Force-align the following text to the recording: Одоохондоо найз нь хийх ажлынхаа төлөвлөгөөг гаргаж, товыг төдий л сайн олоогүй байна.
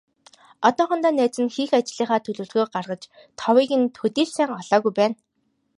Одоохондоо 0.67 1.11
найз 1.17 1.35
нь 1.43 1.53
хийх 1.55 1.71
ажлынхаа 1.77 2.19
төлөвлөгөөг 2.23 2.69
гаргаж, 2.75 3.01
товыг 3.39 3.71
төдий 3.97 4.25
л 4.27 4.31
сайн 4.35 4.49
олоогүй 4.61 4.93
байна. 4.99 5.17